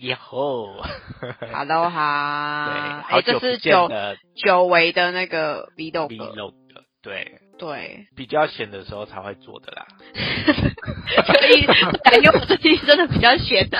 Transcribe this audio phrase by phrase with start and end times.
[0.00, 0.74] 以后
[1.52, 6.54] ，Hello 哈， 对，哎，好这是久见的久违的那个 vlog，vlog，
[7.02, 9.86] 对，对，比较闲的时候才会做的啦。
[11.26, 11.66] 所以
[12.04, 13.78] 感觉我最近真的比较闲的，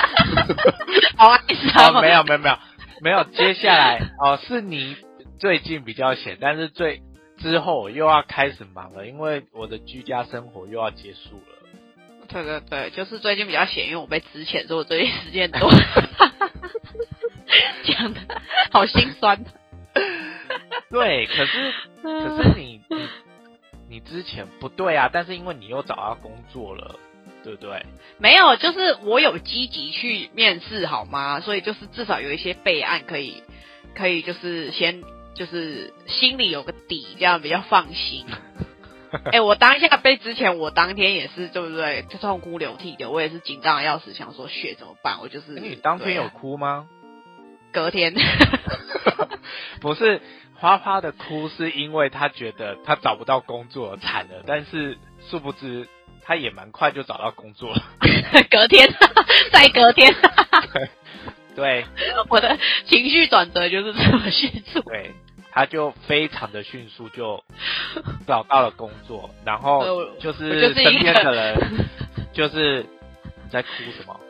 [1.16, 2.58] 好哀伤哦，没有没有没有
[3.00, 4.96] 没有，接下来 哦是你
[5.38, 7.02] 最近比较闲，但是最
[7.38, 11.57] 之后我又要开始忙了，因为我的居家生活又要结束了。
[12.28, 15.70] 对对对，就是最近比较闲，因为我被之前，所以我最近时间多。
[17.84, 18.20] 讲的
[18.70, 19.44] 好心酸。
[20.90, 21.72] 对，可是
[22.02, 23.08] 可是你你
[23.88, 26.96] 你之前不对啊，但是因为你又找到工作了，
[27.42, 27.84] 对不对？
[28.18, 31.40] 没有，就是我有积极去面试，好吗？
[31.40, 33.42] 所以就是至少有一些备案可以，
[33.96, 35.02] 可以就是先
[35.34, 38.26] 就是心里有个底，这样比较放心。
[39.32, 42.02] 哎、我当下被之前，我当天也是，对不对？
[42.20, 45.18] 痛哭流涕的，我也是紧张的要死，想说血怎么办？
[45.22, 46.86] 我就是你当天有哭吗？
[47.72, 48.14] 隔天，
[49.80, 50.20] 不是，
[50.56, 54.98] 花花的哭是因为他觉得他找不到工作惨了，但是
[55.30, 55.86] 殊不知
[56.22, 57.82] 他也蛮快就找到工作了。
[58.50, 58.88] 隔天，
[59.52, 60.14] 再隔天，
[61.54, 61.84] 对
[62.28, 64.80] 我的情绪转折就是这么迅速。
[64.82, 65.12] 对，
[65.58, 67.42] 他就非常的迅速就
[68.28, 71.58] 找到了工作，然呃后我就是身边个的人
[72.32, 74.20] 就是你在哭什么，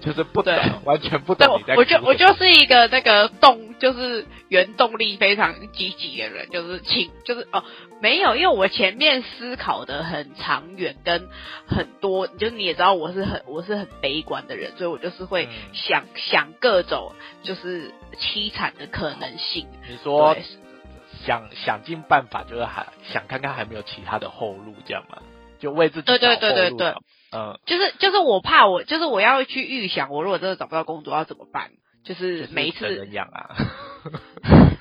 [0.00, 0.52] 就是不懂，
[0.84, 1.76] 完全不对，懂我你在。
[1.76, 7.62] 我就我就是一个那个动，就是原动力非常积极的人，就是请就是哦，
[8.00, 11.28] 没有，因为我前面思考的很长远，跟
[11.68, 15.50] 很多，就是你也知道我是很我是很悲观的人，所以我就是会嗯。
[15.74, 17.12] 想、想各种
[17.44, 19.68] 就是凄惨的可能性。
[19.88, 20.42] 你说对
[21.24, 25.18] 想想尽办法，就是还想看看还没有其他的后路，这样嘛？
[25.60, 26.94] 就为自己对对对对对
[27.34, 31.70] 嗯，就是就是我怕我就是我要去预想，我如果真的找不到工作要怎么办？
[32.04, 33.50] 就是就是每一次人养啊。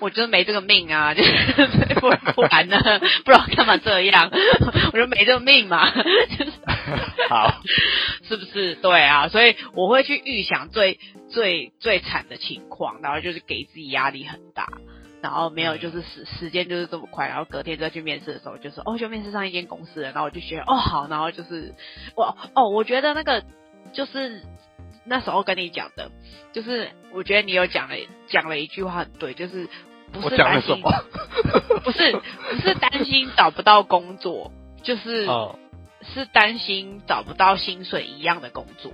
[0.00, 2.78] 我就是没这个命啊， 就是不不然呢，
[3.24, 4.30] 不知道干嘛这样？
[4.92, 6.52] 我就没这个命嘛，就是
[7.28, 7.60] 好，
[8.22, 8.74] 是不是？
[8.76, 10.98] 对啊，所以我会去预想最
[11.30, 14.66] 最最惨的情况，然后就是给自己压力很大，
[15.24, 21.74] 然后没有就是时时间就是这么快，然后隔天再去面试的时候，就说哦就面试上一间公司了，然后我就觉得哦好，然后就是
[22.14, 23.42] 我哦我觉得那个
[23.94, 24.42] 就是
[25.06, 26.10] 那时候跟你讲的，
[26.52, 27.96] 就是我觉得你有讲了
[28.28, 29.66] 讲了一句话很对，就是
[30.12, 30.82] 不是担心？
[31.82, 34.52] 不是不是担心找不到工作，
[34.82, 35.58] 就是、哦
[36.14, 38.92] 是担心找不到薪水一样的工作。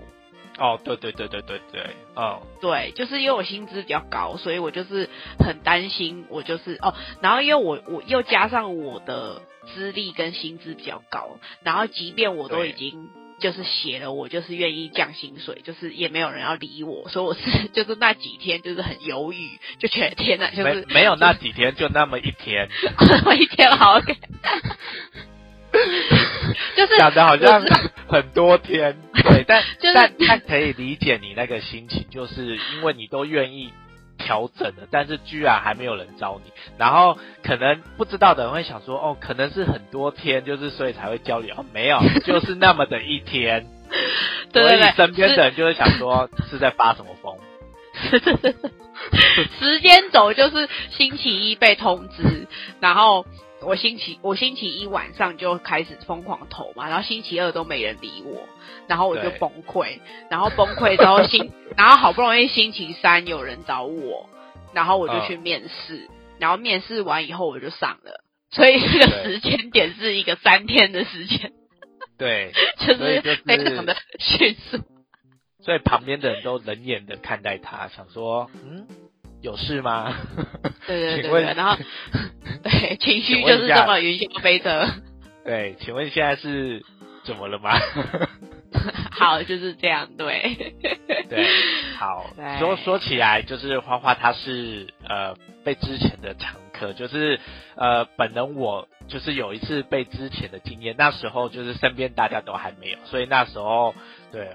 [0.58, 9.42] 哦，对对对对对对，哦，对，就是因为我薪资比较高，所以我就是很担心，我就是哦，然后因为我我又加上我的
[9.74, 13.08] 资历跟薪资比较高，然后即便我都已经
[13.40, 22.68] 就是写了，我就是愿意降薪水，就是也没有人要理我，所以我是 就是那几天就是很犹豫，就觉得天哪，就是没没有那几天，就那么一天，
[23.24, 24.14] 我一天好给，
[26.76, 27.62] 就是讲的好像
[28.08, 33.72] 很多天，对，但 就是但但可以理解你那个心情，就是因为你都愿意
[34.18, 43.66] 调整了，但是居然还没有人招你，然后可能不知道的人会想说，哦，可能是很多天，就是所以才会教你，哦，没有，就是那么的一天，
[44.52, 47.36] 对对对所以身边的人就会想说是在发什么疯，
[49.60, 52.46] 时间轴就是星期一被通知，
[52.80, 53.24] 然后
[53.62, 58.48] 我星期我星期一晚上就开始疯狂投嘛，然后星期二都没人理我，
[58.88, 60.00] 然后我就崩溃，
[60.30, 64.28] 然后崩溃之后星， 然后好不容易星期三有人找我，
[64.72, 71.52] 然后我就去面试，然后面试完以后我就上了，所以这个时间点是一个三天的时间，
[72.16, 74.78] 对， 就是非常的迅速。
[75.62, 78.86] 所以旁边的人都冷眼的看待他，想说，嗯，
[79.42, 80.14] 有事吗？
[80.86, 81.76] 对对对然后
[82.62, 84.86] 对情绪就是这么云霄飞车。
[85.44, 86.82] 对，请问现在是
[87.24, 87.70] 怎么了吗？
[89.10, 90.74] 好，就是这样，对，
[91.28, 91.46] 对，
[91.98, 95.34] 好对，说说起来，就是花花她是呃
[95.64, 97.40] 被之前的常客，就是
[97.74, 103.94] 呃本人我就是有一次被之前的经验，那时候就是身边大家都还没有，所以那时候
[104.30, 104.48] 对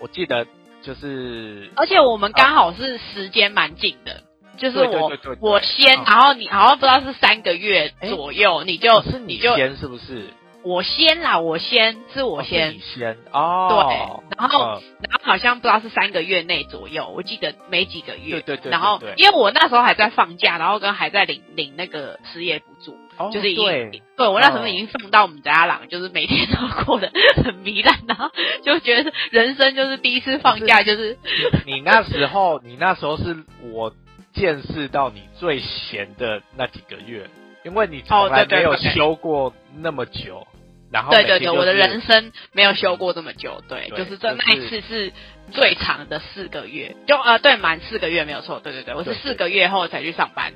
[0.00, 0.46] 我记得
[0.84, 4.22] 就是而且我们刚好是时间蛮近的，
[4.58, 5.10] 就是我
[5.40, 10.26] 我先，嗯然后你好像不知道是三个月左右，你就是你就先是不是？
[10.62, 18.40] 我先啦，我先是我先你，先哦，对然后嗯然后好像不知道是三个月内左右，我记得没几个月。
[18.40, 24.02] 对对对对然后因为我那时候还在放假，然后跟还在领领那个失业补助，哦就是已经对。
[24.16, 28.30] 对我那时候嗯已经放到我们家朗，就是每天都过得很糜烂，然后
[28.62, 31.18] 就觉得人生就是第一次放假，就是
[31.66, 33.92] 你那时候，你那时候是我
[34.32, 37.28] 见识到你最闲的那几个月，
[37.64, 40.46] 因为你从来没有休过那么久，
[40.92, 45.12] 然后对对对，我的人生没有休过这么久，对，对就是这那一次是
[45.50, 50.52] 最长的四个月，就呃对，满四个月没有错，对对对，我是四个月后才去上班，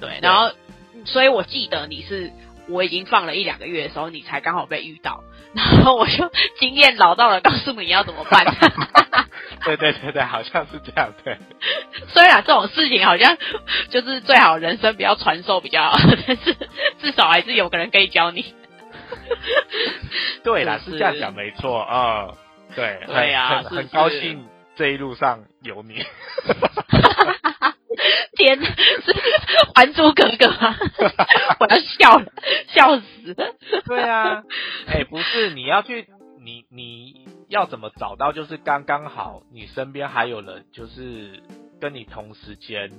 [0.00, 0.50] 对，然后
[1.04, 2.30] 所以我记得你是
[2.68, 8.44] 我已经放了一两个月的时候，你才刚好被遇到，然后我就经验老道了，告诉你要怎么办。
[9.64, 11.38] 对对对对，好像是这样，对。
[12.08, 13.36] 虽然这种事情好像
[13.90, 16.56] 就是最好人生不要传授比较好，但是
[17.00, 18.54] 至少还是有个人可以教你。
[20.42, 22.36] 对啦，是是这样讲没错啊、嗯
[22.74, 26.02] 对，对呀很高兴这一路上有你。
[28.36, 29.12] 天哪，是
[29.74, 30.76] 《还珠格格》吗？
[31.60, 32.32] 我要笑了，
[32.68, 33.54] 笑死了。
[33.86, 34.42] 对啊，
[34.86, 36.06] 哎、不是，你要去，
[36.40, 38.32] 你你要怎么找到？
[38.32, 41.42] 就是刚刚好，你身边还有人，就是
[41.80, 42.90] 跟你同时间。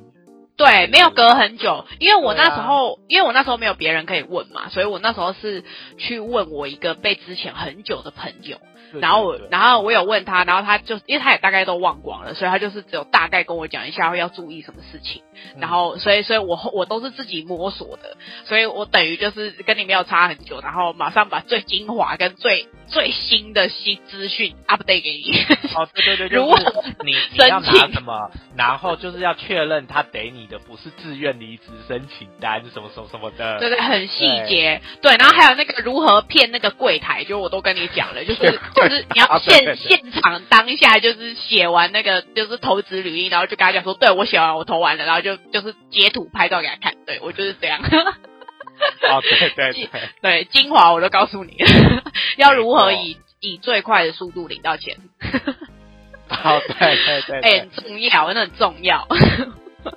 [0.63, 5.63] 对，没有隔很久，因为我那时候，因为我那时候没有别人可以问嘛，所以我那时候是
[5.97, 8.59] 去问我一个被之前很久的朋友，
[8.93, 15.21] 对然后然后我有问他，然后他就因为他也大概都忘光了，所以他就是只有大概跟我讲一下要注意什么事情，
[15.55, 18.15] 嗯然后所以所以我我都是自己摸索的，
[18.45, 25.33] 所以我等于就是跟你没有差很久，然后马上把最精华跟最最新的新资讯 update 给你。
[25.75, 33.59] 哦，对对对，如 就是你你要拿什么，然后就是要确认他给你的不是自愿离职申请单什么什么什么的。
[33.59, 38.41] 对对，很细节，对，然后还有那个如何骗那个柜台，就我都跟你讲了，就是
[38.75, 47.81] 就是你要现现场当下就是写完那个就是投资履历，然后就跟他讲说，对我写完我投完了，然后就就是截图拍照给他看，对我就是这样，
[49.09, 49.89] 哦，对对对，
[50.21, 51.57] 对，精华我都告诉你，
[52.37, 54.97] 要如何以以最快的速度领到钱，
[56.29, 59.07] 哦，对对对哎、对很重要，那很重要，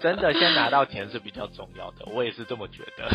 [0.01, 3.11] 真的先拿到钱是比较重要的，我也是这么觉得。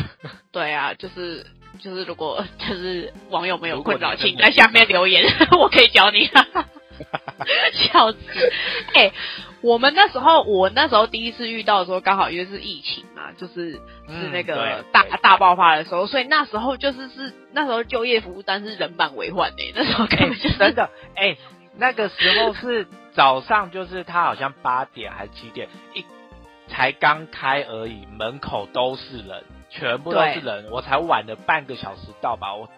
[0.51, 1.45] 对啊，就是
[1.79, 5.23] 就是如果就是网友们有困扰，请在下面留言，
[5.59, 6.29] 我可以教你。
[7.74, 8.18] 笑死！
[8.94, 9.12] 哎、
[9.62, 21.38] 我们那时候，我那时候第一次遇到的时候，刚好因为是疫情嘛，就是是嗯那个大对大爆发的时候，所以那时候就是是那时候就业服务单是人满为患呢、那时候根本就是真的，哎、
[21.77, 26.06] 那个时候是早上，就是他好像八点还几点，一
[26.68, 32.69] 才刚开而已，门口都是人，全部都是人，我才晚了半个小时到吧，我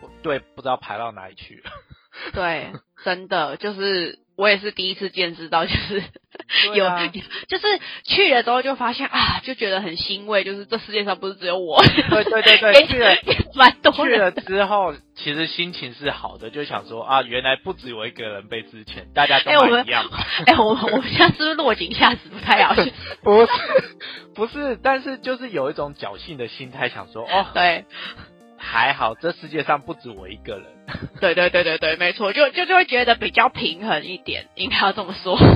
[0.00, 1.70] 我对不知道排到哪里去了。
[2.32, 2.72] 对，
[3.04, 6.02] 真的就是我也是第一次见识到，就是
[6.74, 7.06] 有、啊
[7.48, 7.66] 就是
[8.04, 20.08] 去了之后就发现啊，就觉得很欣慰，就是这世界上不是只有我，对对对对，也 去了也蛮多去了之后，其实心情是好的，就想说啊，原来不止我一个人被之前，大家都一样。
[20.46, 22.74] 哎、我们我们现在是不是落井下石不太好？
[23.22, 23.48] 不是
[24.34, 27.84] 不是，但是就是有一种侥幸的心态，想说哦，对
[28.70, 30.66] 还好这世界上不止我一个人。
[31.20, 35.38] 对对对对对，没错，就就就会觉得比较平衡一点， 应该要这么说。
[35.38, 35.44] 就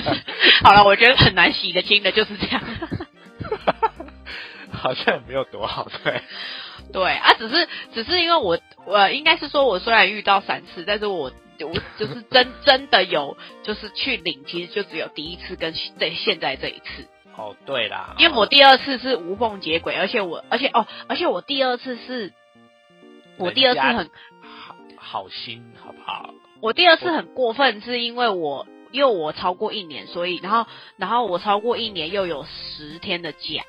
[0.00, 0.22] 是
[0.62, 2.62] 好了，我觉得很难洗得清的，就是这样。
[4.72, 6.20] 好像也没有多好，对。
[6.92, 22.32] 对啊，只是只是因为我我应该是说，我虽然遇到三次，但是我我就是真真的有就是去领，其实就只有第一次跟对现在这一次，哦，对啦，因为我第二次是无缝接轨，而且我而且哦，而且我第二次是，
[23.36, 24.10] 我第二次很
[24.42, 26.34] 好好心，好不好？
[26.60, 30.66] 我第二次很过分，是因为我因为我超过一年，所以然后
[30.96, 33.62] 然后我超过一年又有十天的假，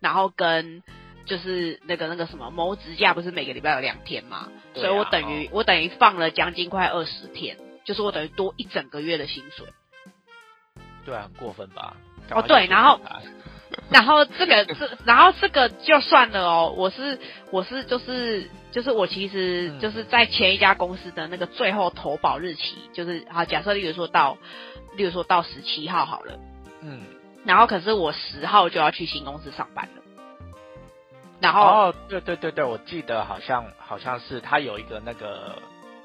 [0.00, 0.82] 然后跟
[1.24, 9.66] 就是那个那个什么谋职假不是每个礼拜有两天嘛，啊所以我等于、我等于放了将近快二十天，就是我等于多一整个月的薪水。
[11.06, 11.96] 对啊，很过分吧？
[12.30, 13.00] 哦对然后
[13.90, 16.74] 然后这个这，然后这个就算了哦。
[16.76, 17.18] 我是
[17.50, 24.38] 我是就是就是我其实嗯就是在前一家公司的那个最后投保日期，就是好假设例如说到，
[24.96, 26.38] 例如说到十七号好了，
[26.82, 27.02] 嗯，
[27.44, 30.02] 然后可是我十号就要去新公司上班了，
[31.40, 35.58] 然后、哦，对对对对，我记得好像好像是他有一个那个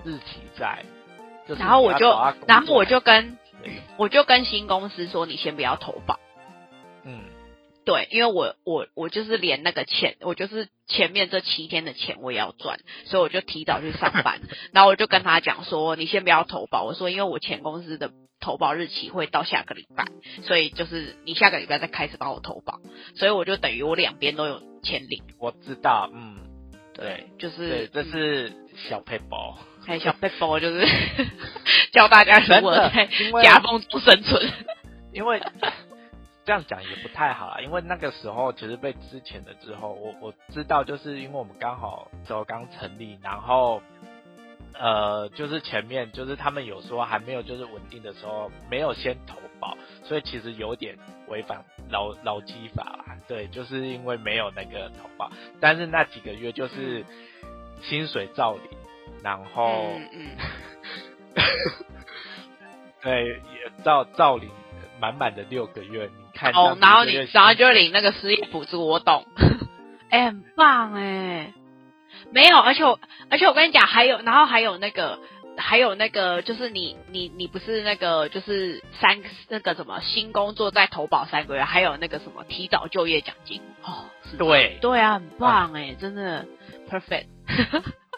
[0.03, 0.83] 日期在，
[1.47, 2.09] 就是然后我就
[2.47, 3.37] 然后我就跟对
[3.97, 6.19] 我就跟新公司说，你先不要投保。
[7.03, 7.23] 嗯，
[7.85, 14.41] 对，因为我我我就是连那个钱，我就是前面这七天的钱我也要赚，所以我就提早去上班，
[14.73, 20.05] 然后我就跟他讲说，你先不要投保，我说因为我前公司的投保日期会到下个礼拜，
[20.43, 22.79] 所以就是你下个礼拜再开始帮我投保，
[23.15, 25.23] 所以我就等于我两边都有钱领。
[25.39, 26.37] 我知道，嗯，
[26.93, 28.53] 对，就对，是这是
[28.89, 29.57] 小配包。
[29.89, 30.85] 还有小背包，就是
[31.91, 34.39] 教大家如何在因为夹缝中生存。
[35.11, 35.41] 因为
[36.45, 43.81] 这样讲也不太好啦，因为那个时候其实被之前的之后，我我知道，就是因为我们刚好之后刚成立，然后
[44.79, 50.95] 呃，就是前面就是他们有说还没有就是稳定的时候，没有先投保，所以其实有点
[51.29, 53.05] 违反劳劳基法啦。
[53.27, 57.03] 对，就是因为没有那个投保，但是那几个月就是
[57.81, 58.78] 薪水照领，
[59.23, 59.93] 然后。
[59.95, 60.27] 嗯嗯，
[63.03, 64.49] 对，也照照领
[64.99, 69.25] 满满的六个月，你看哦然后你然后就薪领那个失业补助，我懂。
[70.09, 71.53] 哎、很棒哎，
[72.31, 72.99] 没有，而且我
[73.29, 75.19] 而且我跟你讲，还有，然后还有那个。
[75.61, 86.45] 还有那个，就是你你你不是那个，就是三那个什么新工作在投保三个月，还有那个什么提早就业奖金哦，是对，对啊，很棒哎，真的
[86.89, 87.25] perfect。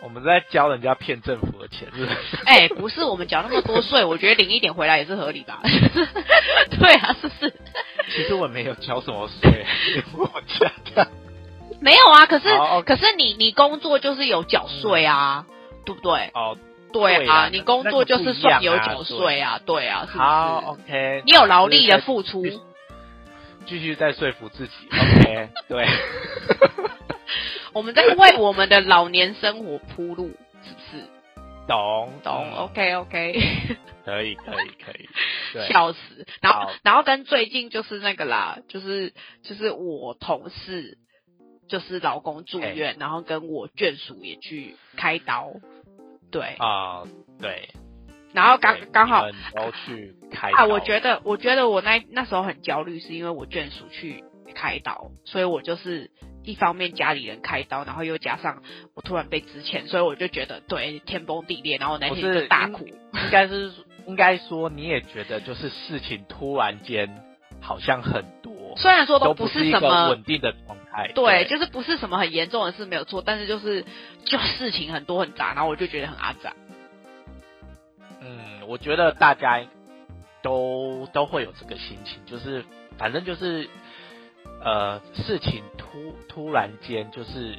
[0.04, 2.38] 我们在教人家骗政府的钱，是不是？
[2.46, 5.62] 哎、不是我们缴那么多税，我觉得领一点回来也是合理吧？
[6.80, 7.54] 对啊，是不是？
[8.14, 9.66] 其实我没有交什么税，
[10.18, 10.28] 我
[10.60, 11.08] 家的。
[11.80, 12.50] 没有啊，可是
[12.86, 15.46] 可是你你工作就是有缴税啊，
[15.86, 16.30] 对不对？
[16.34, 16.58] 哦，
[16.94, 20.08] 对对啊，你工作就是算有缴税啊，对啊？
[20.12, 22.44] 好，OK，你有劳力的付出，
[23.66, 25.88] 继续在说服自己，OK，对，
[27.74, 30.32] 我们在为我们的老年生活铺路，
[30.64, 31.04] 是不是？
[31.68, 33.34] 懂懂嗯？OK OK，
[34.04, 35.10] 可以，可以，可以，
[35.54, 36.26] 对，笑死。
[36.42, 39.14] 然后然后跟最近就是那个啦，就是
[39.44, 40.98] 就是我同事。
[41.70, 45.54] 就是老公住院，然后跟我眷属也去开刀，
[46.30, 47.04] 对，啊，
[47.40, 47.70] 对，
[48.34, 54.22] 然后刚对刚好你们都去开啊，我觉得，我觉得我那那时候很焦虑，是因为我眷属去
[54.54, 56.12] 开刀，所以我就是
[56.44, 58.64] 一方面家里人开刀，然后又加上
[58.96, 62.88] 我突然被支遣，所以我就觉得对天崩地裂，然后我那不天就大哭。
[62.88, 63.72] 应该是
[64.08, 67.22] 应该说你也觉得就是事情突然间
[67.62, 73.86] 好像很多，虽然说都不是什么稳定的状态，对，就是不是什么很严重的事没有错，但是就是
[74.26, 76.54] 就事情很多很杂，然后我就觉得很阿杂。
[78.22, 79.62] 嗯，我觉得大家
[80.42, 82.66] 都都会有这个心情，就是
[82.98, 83.70] 反正就是
[84.64, 87.58] 呃事情突突然间就是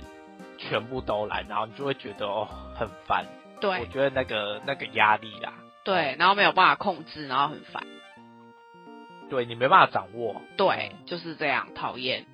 [0.59, 3.25] 全部都来，然后你就会觉得哦很烦。
[3.61, 5.53] 对我觉得那个那个压力啦，
[5.85, 7.83] 对，然后没有办法控制，然后很烦。
[9.31, 10.43] 对你没办法掌握。
[10.57, 12.27] 对，就是这样，讨厌。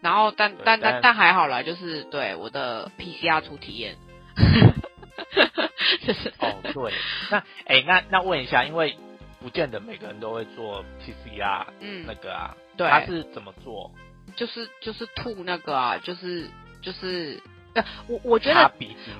[0.00, 3.96] 然后但但但但但还好啦，就是对我的 PCR 出体验，
[6.06, 6.92] 就是哦，对，
[7.30, 8.96] 那哎、那那问一下，因为
[9.40, 13.90] 不见得每个人都会做 PCR 嗯那，个啊，对他是怎么做？
[14.36, 16.48] 就是就是吐那个啊，就是
[16.80, 17.42] 就是，
[17.74, 18.72] 呃，我我觉得。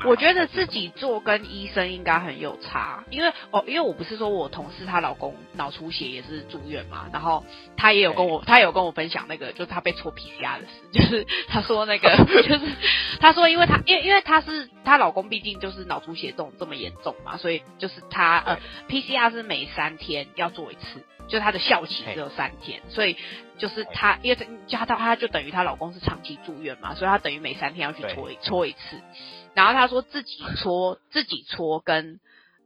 [0.04, 7.44] 我觉得自己做跟医生应该很有差，因为哦，因为我不是说我同事她老公脑出血也是住院嘛，然后
[7.76, 12.10] 她也有跟我，她有跟我分享那个，就是她被戳 PCR 的事， 就是她说那个，
[12.46, 12.60] 就是
[13.18, 23.16] 她说，因为她因为因为她是她老公，毕竟就是脑出血这种这么严重嘛，所以就是她呃 PCR 是每三天要做一次，就她的效期只有三天，所以
[23.58, 29.00] 就是她因为加到她就等于她老公是长期住院嘛，所以她等于每三天要去对戳一搓一次。
[29.54, 32.18] 然后她说自己搓 自己搓跟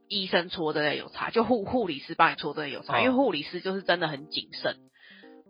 [0.07, 4.77] 医生搓真的有差，就护护理师帮你搓真的有差，哦因为护理师就是真的很谨慎。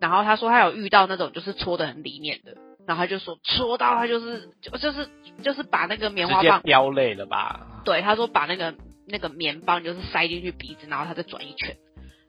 [0.00, 2.56] 然后她说她有遇到那种就是搓的很里面的，
[2.86, 5.08] 然后她就说搓到她就是就就是
[5.42, 7.82] 就是把那个棉花棒，飙泪了吧？
[7.84, 8.74] 对，她说把那个
[9.06, 11.76] 那个棉棒就是塞进去鼻子，然后她再转一圈。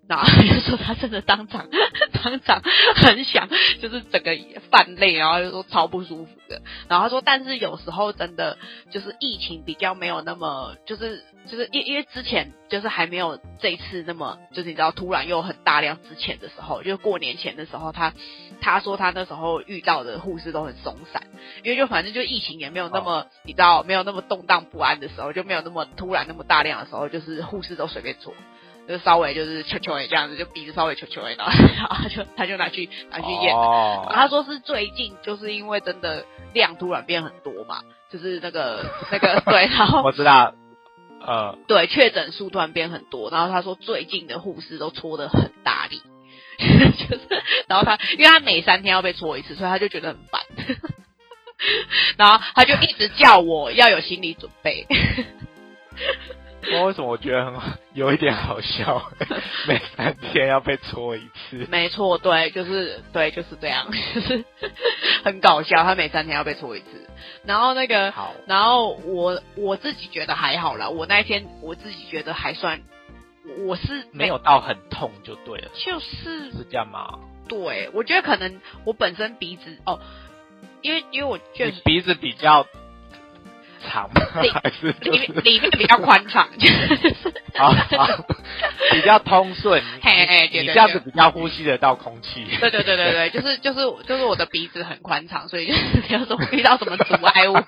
[0.08, 1.68] 然后她就说他真的当场
[2.24, 2.62] 当场
[2.96, 3.50] 很想，
[3.82, 4.38] 就是整个
[4.70, 6.62] 犯累，然后就说超不舒服的。
[6.88, 8.58] 然后他说，但是有时候真的
[8.92, 18.14] 就是疫情比较没有那么，就是就是因因为之前就是还没有这一次那么，就是你知道突然又很大量之前的时候，就是过年前的时候，他
[18.62, 21.24] 他说他那时候遇到的护士都很松散，
[21.64, 28.36] 因为就反正就疫情也没有那么、你知道没有那么动荡不安的时候，就没有那么突然那么大量的时候，就是护士都随便做。
[28.88, 40.54] 就稍微就是球球也这样子，就鼻子稍微球球然后 然后他就他就拿去拿去验，哦，他说是最近就是因为真的量突然变很多嘛，就是那个那个 对，然后 我知道，
[41.26, 46.02] 呃，对确诊数突然变很多，然后他说最近的护士都搓的很大力，
[46.60, 47.22] 就是
[47.68, 50.42] 然后他因为他每三天要被搓一次，所以他就觉得很烦，
[52.18, 54.86] 然后他就一直叫我要有心理准备。
[56.74, 57.54] 我为什么我觉得
[57.94, 59.12] 有一点好笑？
[59.68, 64.44] 每三天要被搓一次，没错，对，就是对，就是这样，就 是
[65.24, 65.84] 很搞笑。
[65.84, 67.10] 他每三天要被搓一次，
[67.46, 72.82] 然后那个，好，然后我我自己觉得还好啦，我那一天我自己觉得还算，
[73.66, 77.20] 我是没有到很痛就对了，就是是这样吗？
[77.48, 80.00] 对，我觉得可能我本身鼻子哦，
[80.82, 82.66] 因为因为我觉得鼻子比较
[83.86, 84.10] 长
[84.64, 88.26] 还是就里面是里面比较宽敞，就是好好
[88.92, 89.82] 比较通顺？
[89.96, 92.46] 你嘿嘿对对你这样子比较呼吸得到空气。
[92.60, 97.54] 对对对对对，就是就是就是我的鼻子很宽敞，所以就是没有什么遇到什么阻碍物。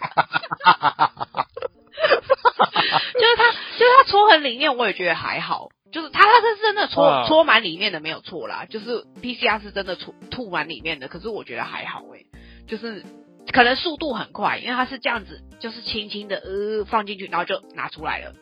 [3.14, 5.70] 就是他，就是他戳很里面，我也觉得还好。
[5.92, 8.66] 就是他，他是真的戳嗯戳满里面的没有错啦。
[8.70, 12.26] 就是 PCR 是真的吐吐满里面的，可是我觉得还好诶、
[12.68, 13.04] 就是
[13.52, 18.34] 可能速度很快，因为它是这样子，就是轻轻的呃放进去，然后就拿出来了。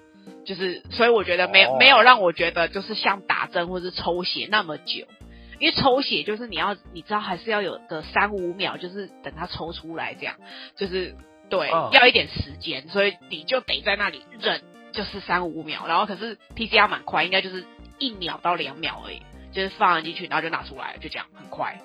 [0.43, 5.05] 就是所以我觉得没有、哦没有让我觉得就是像打针或是抽血那么久。
[5.57, 10.35] 因为抽血就是你要你知道还是要有个三五秒，就是等它抽出来这样，
[10.75, 11.15] 就是
[11.49, 15.87] 对、嗯要一点时间，所以你就得在那里忍，就是三五秒。
[15.87, 17.65] 然后可是 PCR 蛮快，应该就是
[17.99, 19.21] 一秒到两秒而已，
[19.53, 21.79] 就是放进去然后就拿出来，就这样很快。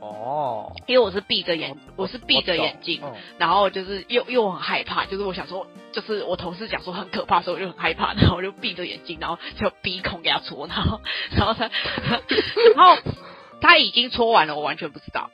[0.00, 11.00] 哦，因为我是闭着眼，我是闭着眼睛，嗯然后就是又又很害怕，就是我想说，就是我同事讲说很可怕，所以我就很害怕，然后我就闭着眼睛，然后就鼻孔给他戳，然后
[11.36, 11.70] 然后他
[12.74, 12.96] 然后
[13.60, 15.30] 他已经戳完了，我完全不知道。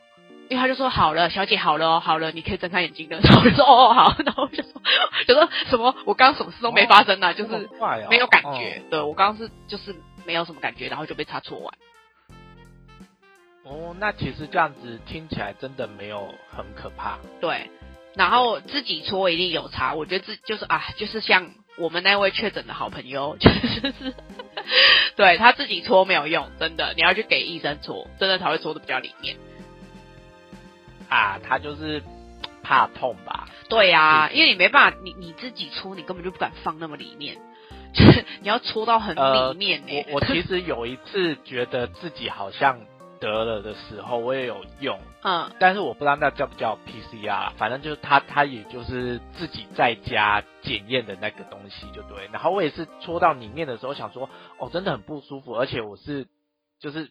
[0.48, 3.18] 因为他就说好了，小姐好了哦，好了，你可以睁开眼睛了。
[3.22, 4.80] 然后我就说哦好，然后我就说
[5.26, 7.68] 就说什么我刚刚什么事都没发生呢、就是
[8.08, 8.80] 没有感觉。
[8.88, 11.74] 对我刚刚是就是没有什么感觉，然后就被他戳完。
[13.68, 17.18] 哦，那其实这样子听起来真的没有很可怕。
[17.40, 17.68] 对，
[18.14, 24.14] 然后自己搓一定有差，我觉得自就是啊，就是像我们那位确诊的好朋友， 就是
[25.16, 29.36] 对他自己搓没有用，真的，你要去给医生搓，真的才会搓的比较里面。
[31.08, 32.02] 啊，他就是
[32.62, 33.48] 怕痛吧？
[33.68, 37.36] 对呀、对因为你没办法，你你自己搓，你根本就不敢放那么里面，
[37.92, 42.80] 就是你要搓到很呃里面呢、我我其实有一次觉得自己好像
[43.20, 52.28] 得了的时候，我也有用，嗯但是我不知道那叫不叫 PCR，啦反正就是他他也就是自己在家检验的那个东西就对。
[52.32, 56.26] 然后我也是戳到里面的时候想说，哦，真的很不舒服，而且我是
[56.80, 57.10] 就是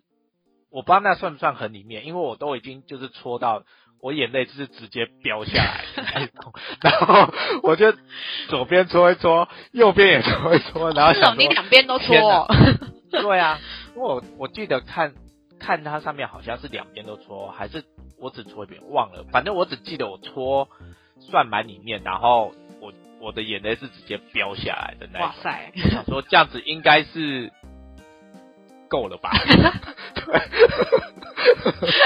[0.71, 3.63] 我不知道那算不算很里面，因为我都已经就是戳到。
[4.01, 7.91] 我眼泪就是直接飙下来的那种， 然后我就
[8.49, 12.47] 左边搓一搓，右边也搓一搓，然后你两边都天搓哦，
[13.09, 13.59] 对啊，
[13.95, 15.15] 因为我我记得看
[15.65, 17.83] 看它上面好像是两边都搓，还是
[18.19, 20.69] 我只搓一边忘了，反正我只记得我搓
[21.19, 25.27] 算满里面，然后我我的眼泪是直接飙下来的那种。
[25.27, 27.51] 哇塞，想说这样子应该是
[28.87, 29.31] 够了吧？
[30.13, 30.41] 对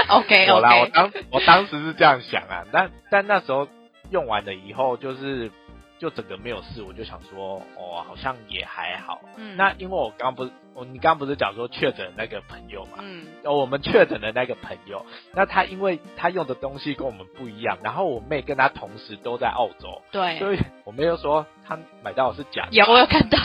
[0.07, 3.67] OK 有啦，我当我当时是这样想啊，但但那时候
[4.09, 5.51] 用完了以后，就是
[5.99, 9.21] 就整个没有事，我就想说，哦，好像也还好。
[9.35, 9.55] 嗯。
[9.57, 13.27] 那因为我刚不是我你刚不是讲说确诊那个朋友嘛，嗯。
[13.43, 22.71] 哦我们确诊的那个朋友，那他因为他用的东西跟我们不一样，然后我妹跟他同时都在澳洲，对，所以我妹又说她买到的是假的。
[22.71, 23.37] 有我有看到，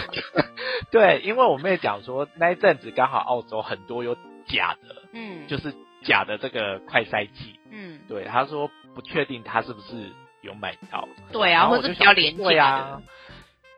[0.93, 5.49] 对，因为我妹讲说那一阵子刚好澳洲很多有假的，嗯。
[5.49, 7.59] 就是假的这个快筛剂。
[7.71, 8.01] 嗯。
[8.09, 10.13] 对，她说不确定她是不是
[10.45, 11.09] 有买到。
[11.33, 13.01] 对啊，或者是比较廉价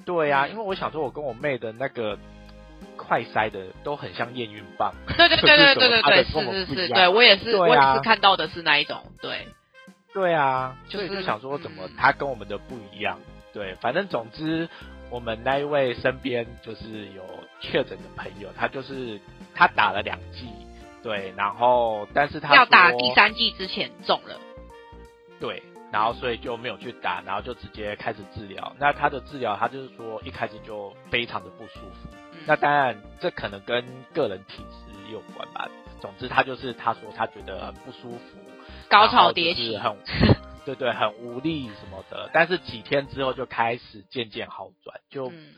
[0.05, 2.19] 对啊因为我想说，我跟我妹的那个
[2.97, 4.93] 快塞的都很像验孕棒。
[5.17, 9.47] 对对对对对对对， 是是是对我也是，啊我也是看到的是那一种，对，
[10.15, 13.19] 对啊，就是所以就想说，怎么嗯他跟我们的不一样？
[13.53, 14.69] 对，反正总之，
[15.11, 17.25] 我们那一位身边就是有
[17.61, 19.19] 确诊的朋友，他就是
[19.55, 20.47] 他打了两剂，
[21.03, 24.39] 对，然后但是他要打第三剂之前中了，
[25.41, 28.75] 对，然后所以就没有去打，然后就直接开始治疗。
[28.79, 32.09] 那他的治疗，他就是说一开始就非常的不舒服。
[32.33, 35.69] 嗯那当然，这可能跟个人体质有关吧。
[36.01, 38.39] 总之，他就是他说他觉得很不舒服，
[38.89, 39.97] 高潮迭起很
[40.65, 42.31] 对对，很无力什么的。
[42.33, 45.55] 但是几天之后就开始渐渐好转，就、嗯，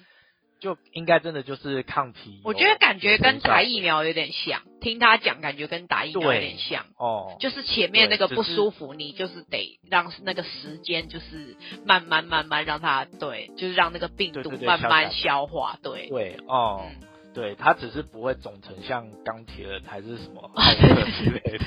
[0.60, 2.40] 就应该真的就是抗体。
[2.44, 6.84] 我觉得感觉跟打疫苗苗有点像，听他讲感觉跟打疫苗有点像。
[6.96, 16.84] 哦，就是前面那个不舒服，你就是得让那个时间，就是慢慢慢慢让它对，就是让那个病毒慢慢消化，对，对哦。
[16.84, 20.50] 嗯，对，它只是不会肿成像钢铁人还是什么
[21.18, 21.64] 之类的。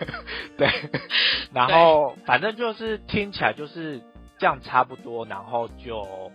[0.56, 0.70] 对，
[1.52, 4.00] 然后反正就是听起来就是
[4.38, 6.30] 这样差不多，然后就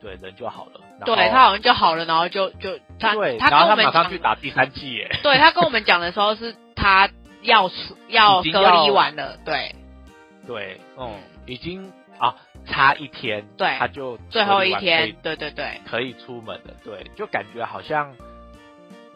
[0.00, 0.80] 对人就好了。
[1.04, 5.10] 对他好像就好了，然后就就他对，他然后他马上去打第三季耶。
[5.22, 7.08] 对他跟我们讲的时候是他
[7.42, 7.74] 要出
[8.08, 9.74] 要隔离完了，对
[10.46, 11.14] 对，嗯，
[11.46, 12.34] 已经啊
[12.66, 18.14] 差一天，对，他就最后一天，对对对，可以出门了，对，就感觉好像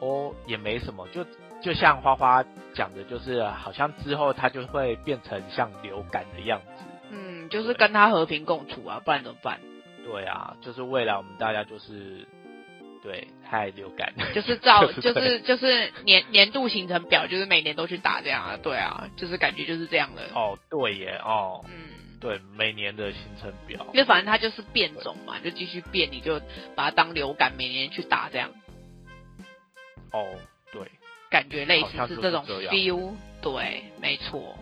[0.00, 1.24] 哦也没什么，就
[1.62, 9.58] 就像花花讲的，就是好像之后他就会变成像流感的样子，嗯，就是跟他和平共处啊，不然怎么办？
[10.04, 12.26] 对啊，就是未来我们大家就是
[13.02, 20.22] 对太流感，就是照 就是就是年年度行程表，就是每年都去打这样啊，对啊，就是感觉就是这样的。
[20.34, 26.40] 哦，对耶，哦，嗯，对，每年的行程表，因为反正它就是变种嘛，就继续变，你就
[26.74, 28.50] 把它当流感，每年去打这样。
[30.12, 30.26] 哦，
[30.72, 30.82] 对，
[31.30, 34.58] 感觉类似是这种 feel，对，没错。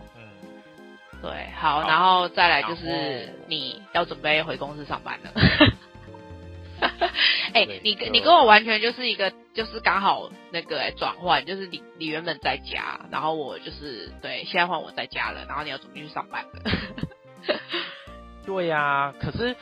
[1.21, 5.31] 对，好，然后再来就是你要准备回公司上班了。
[7.53, 16.49] 哎，你跟你跟我完全就是一个，就是刚好那个转换，就是你你原本在家，然后我就是对，现在换我在家了，然后你要准备去上班了。
[18.47, 19.57] 对呀，可是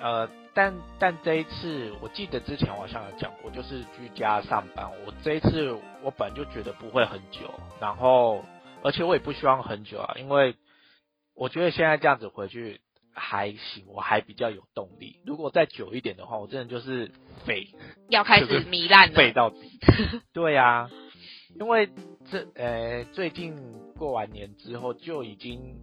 [0.00, 4.88] 呃，但但这一次，我记得之前我好像有讲过，就是居家上班。
[5.04, 8.44] 我这一次我本就觉得不会很久，然后
[8.84, 10.54] 而且我也不希望很久啊，因为。
[11.34, 12.80] 我觉得现在这样子回去
[13.12, 15.20] 还行，我还比较有动力。
[15.26, 17.10] 如果再久一点的话，我真的就是
[17.44, 17.68] 废，
[18.08, 19.56] 要开始糜烂了，废到底。
[20.32, 20.90] 对呀，
[21.58, 21.88] 因为
[22.30, 23.56] 这呃最近
[23.96, 25.76] 过完年之后就已经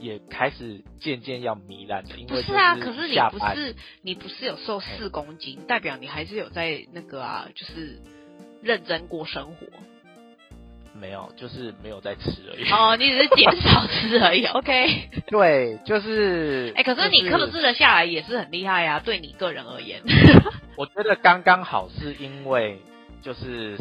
[0.00, 2.10] 也开始渐渐要糜烂了。
[2.16, 8.00] 因为不是啊，可是你不是你不是有瘦四公斤，代表你还是有在那个啊，就是
[8.62, 9.66] 认真过生活。
[10.96, 12.70] 没有，就是没有在吃而已。
[12.70, 14.44] 哦，你只是减少吃而已。
[14.52, 15.10] OK。
[15.28, 16.72] 对，就是。
[16.76, 20.02] 哎，可是你克制的下来也是很厉害呀，对你个人而言。
[20.76, 22.80] 我觉得刚刚好，是因为
[23.22, 23.78] 就是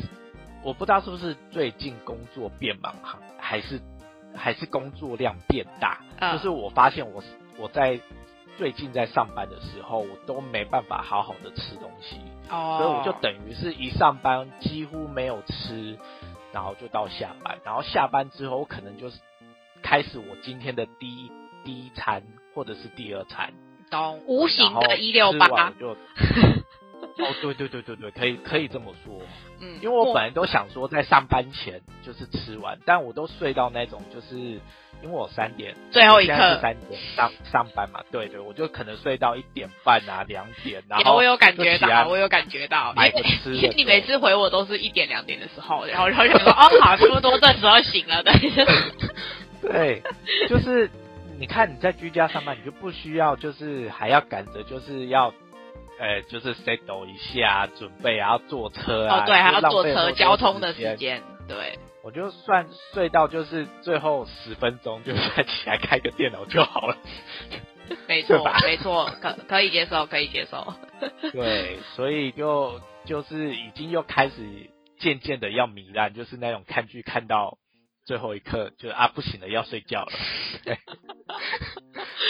[0.64, 2.94] 我不知道是不是最近工作变忙，
[3.40, 3.80] 还是
[4.36, 6.00] 还是工作量变大。
[6.34, 7.24] 就是我发现我
[7.58, 8.00] 我在
[8.58, 12.18] 最近在上班的时候，我都没办法好好的吃东西。
[12.50, 12.78] 哦。
[12.80, 15.98] 所以我就等于是一上班几乎没有吃。
[16.56, 19.20] 然后就到下班，然后下班之后，我可能就是
[19.84, 21.30] 开始我今天的第一
[21.66, 23.54] 第一餐或者是第二餐，
[23.92, 24.24] 懂。
[24.26, 25.72] 无形的一六八。
[25.72, 25.98] 就，
[27.18, 29.22] 哦对对对对对，可以可以这么说，
[29.62, 34.60] 嗯，因为我本来都想说在上班前就是吃完，但我都睡到那种就是。
[35.04, 43.50] 因为我三点最后一刻三点上上班嘛，对对，我就可能睡到一点半啊两点，然后我有感觉到，我有感觉到，买个吃。
[43.76, 48.32] 你每次回我都是一点两点的时候，然后然后想说哦好，差不多这时候醒了的。
[49.62, 50.02] 对，
[50.48, 50.90] 就是
[51.38, 55.34] 你看你在居家上班，你就不需要就是还要赶着就是要，
[56.00, 61.78] 呃，就是 settle 一下准备，然后坐车啊，哦对，还要坐车交通的时间，对。
[62.04, 66.98] 我就算睡到就是最后十分钟，就再起来开个电脑就好了。
[68.08, 70.76] 没 错，没错，可可以接受，可以接受。
[71.32, 77.58] 对，所以就就是已经又开始渐渐的要糜烂，就是那种看剧看到
[78.06, 80.12] 最后一刻，就啊不行了，要睡觉了。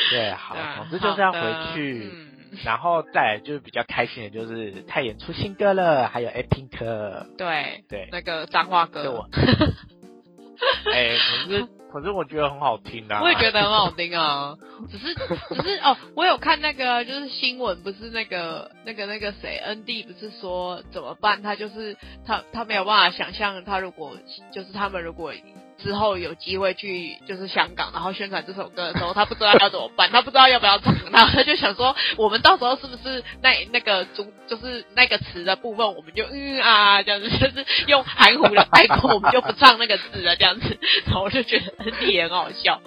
[0.10, 0.56] 对，好，
[0.90, 1.40] 总之就是要回
[1.74, 2.35] 去。
[2.64, 9.30] 然后再来就是比较开心的，就是泰妍出新歌了，还有 A Pink，对对，那个脏话歌，我，
[10.94, 11.16] 哎，
[11.48, 14.58] 可是可是我觉得很好听啊，我也觉得很好听啊，
[14.92, 21.42] 只是只是哦，我有看那个就是新闻，不是那个那个那个谁 N D 不是说怎么办？
[21.42, 24.14] 他就是他他没有办法想象，他如果
[24.52, 25.34] 就是他们如果。
[25.78, 42.82] 之后有机会去就是香港，然后宣传这首歌的时候，他不知道要怎么办， 他不知道要不要唱，然后他就想说，我们到时候是不是那那个主就是那个词的部分，我们就嗯啊这样子，就是用含糊的带过，我们就不唱那个字了这样子， 然后我就觉得也很好笑。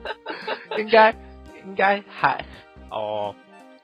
[0.78, 1.14] 应该
[1.64, 2.44] 应该还
[2.90, 3.34] 哦，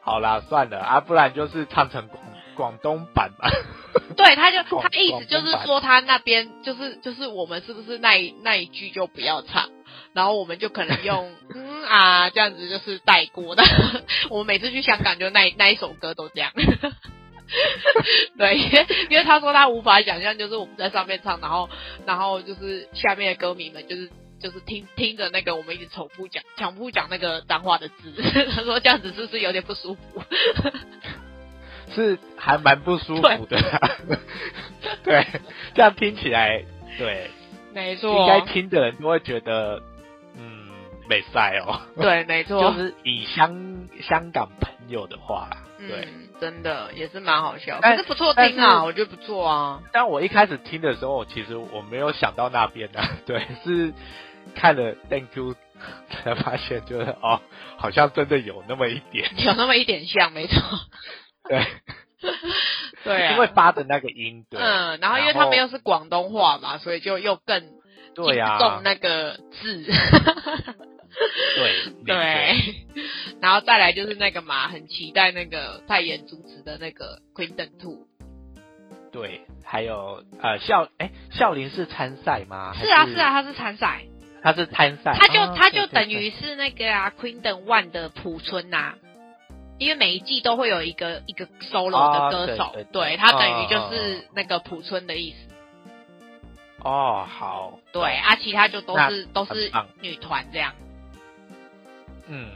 [0.01, 2.09] 好啦，算了啊，不然就是唱成
[2.55, 3.51] 广广东版吧。
[4.17, 9.71] 对，他就他意思就是说，他那边就是就是我们是不是那一那一句就不要唱，
[10.12, 13.62] 然后我们就可能用 嗯啊这样子就是带过的。
[14.31, 16.53] 我们每次去香港就那那一首歌都这样。
[18.38, 21.69] 对，因为因为他说他无法想象，就是我们在上面唱，然后
[22.07, 24.11] 然后就是下面的歌迷们就是
[24.41, 28.15] 就是听听着那个我们一直重复讲重复讲那个脏话的字，
[28.55, 30.23] 他说这样子是不是有点不舒服？
[31.95, 33.59] 是还蛮不舒服的。
[35.05, 35.27] 对，
[35.75, 36.65] 这样听起来，
[36.99, 37.31] 对，
[37.73, 39.83] 没错，应该听的人都会觉得，
[40.37, 40.69] 嗯，
[41.09, 41.81] 美赛哦。
[41.97, 46.09] 对，没错， 就是以香香港朋友的话啦，对，
[46.41, 49.81] 真的也是蛮好笑，可是不错听啊，我觉得不错啊。
[49.93, 53.93] 但我一开始听的时候，其实我没有想到那边的， 对，是
[54.55, 55.55] 看了 Thank you
[56.11, 57.41] 才发现，就是哦，
[57.77, 60.57] 好像真的有那么一点，有那么一点像，没错。
[61.53, 61.67] 对，
[63.05, 67.62] 对啊，因为发的那个音，对，嗯，然后因为他们又是广东话嘛，所以就又更
[68.15, 69.85] 对呀，重那个字，
[71.57, 72.87] 对 对，
[73.41, 78.07] 然后再来就是那个嘛，很期待那个代言主持的那个 Queen Two，
[79.12, 82.73] 对，还有呃笑，哎，笑林是参赛吗？
[82.81, 84.05] 是啊是啊，他是参赛，
[84.43, 88.95] 他是参赛，他就他就等于是那个啊 Queen One 的普村呐。
[89.83, 95.53] 因为每一季都会有一个一个 solo 的歌手，对他等于就是那个朴村的意思。
[96.79, 97.79] 哦，好。
[97.92, 100.73] 对啊，其他就都是都是女团这样。
[102.29, 102.51] 嗯，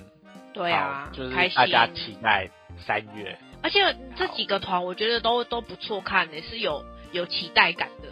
[0.52, 3.36] 对啊，就是大家期待三月。
[3.62, 8.08] 而且这几个团我觉得都都不错看也，是有有期待感的。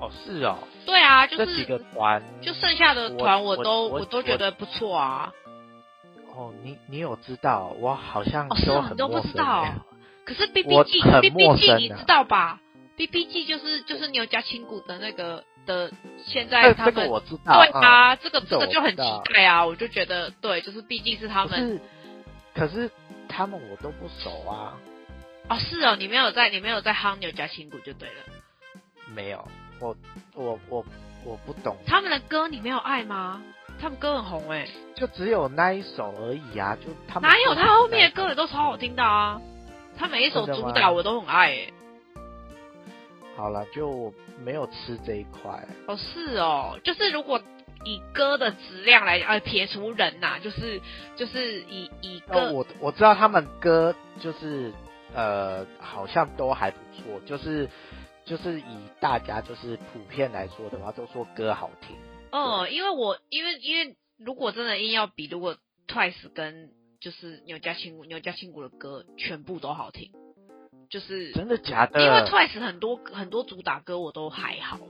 [0.00, 0.58] 哦，是哦。
[0.84, 5.32] 对啊，就是这几个团，就剩下的团我都我都觉得不错啊。
[6.36, 7.74] 哦，你你有知道？
[7.78, 9.66] 我好像都很都不知道。
[10.24, 12.60] 可是 B B G B B G 你知道吧
[12.96, 15.92] ？B B G 就是就是牛家青谷的那个的，
[16.24, 17.62] 现在他们我知道。
[17.62, 19.66] 对啊，这个这个就很期待啊！
[19.66, 21.80] 我就觉得对，就是毕竟是他们。
[22.54, 22.90] 可是
[23.28, 24.74] 他们我都不熟啊。
[25.48, 28.14] 哦，是哦，你没有在你没有在夯牛家青谷就对了。
[29.14, 29.46] 没有，
[29.84, 29.96] 我
[30.34, 30.84] 我我
[31.24, 31.76] 我不懂。
[31.86, 33.42] 他们的歌你没有爱吗？
[33.80, 36.76] 他们歌很红哎，就只有那一首而已啊！
[36.76, 39.40] 就他们哪有他后面的歌也都超好听的啊！
[39.98, 41.72] 他每一首主打我都很爱哎。
[43.36, 45.96] 好了，就没有吃这一块哦。
[45.96, 47.40] 是哦，就是如果
[47.84, 50.80] 以歌的质量来讲，呃，撇除人呐，就是
[51.16, 54.72] 就是以以歌，我我知道他们歌就是
[55.14, 57.68] 呃，好像都还不错，就是
[58.24, 61.96] 就是以大家就是普遍来说的话，都说歌好听。
[62.30, 65.56] 哦，因为我因为因为如果真的硬要比，如果
[65.86, 70.10] Twice 跟就是牛家庆牛家庆谷的歌全部都好听，
[70.88, 72.00] 就是真的假的？
[72.02, 74.80] 因为 Twice 很多很多主打歌我都还好，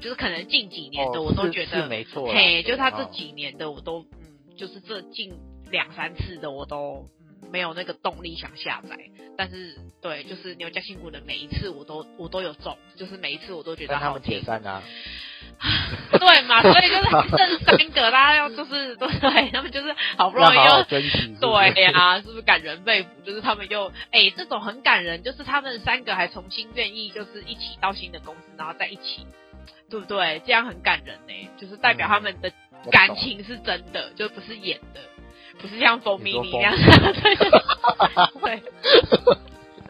[0.00, 5.32] 就是可能近几年的我都觉得没错，嘿，就他这几年的我都嗯，就是这近
[5.70, 8.96] 两三次的我都嗯没有那个动力想下载，
[9.36, 14.82] 但是对，就是牛家新谷的每一次我都我都有中，就是每一次我都觉得他们解散啊。
[16.18, 20.82] 对嘛，所以就是剩三个，大家要就是 对，他们就是好不容易又
[21.40, 23.06] 对呀，是不是感人肺腑？
[23.24, 29.26] 就是他们又哎，这种很感人，就是他们三个还重新愿意就是一起到新的公司，然后在一起，
[29.90, 30.40] 对不对？
[30.46, 32.50] 这样很感人呢，就是代表他们的
[32.90, 35.00] 感情是真的，就不是演的，
[35.60, 36.74] 不是像蜂蜜那样，
[38.42, 38.62] 对。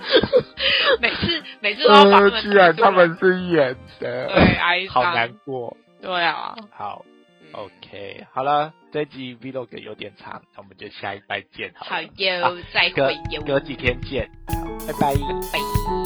[1.01, 5.77] 每次每次都要把他们，居然他们是演的，对，哀好难过。
[6.01, 7.05] 对啊，好
[7.53, 14.29] ，OK，好了，这集 Vlog 有点长，那我们就下一拜见，好，有再会，隔几天见，
[14.87, 16.02] 拜拜，拜。